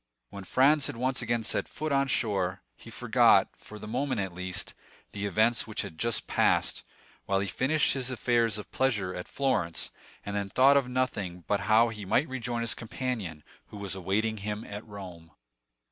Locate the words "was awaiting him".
13.77-14.63